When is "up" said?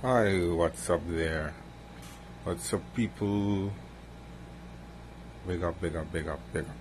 0.90-1.00, 2.72-2.82, 5.64-5.80, 5.96-6.12, 6.28-6.38, 6.62-6.76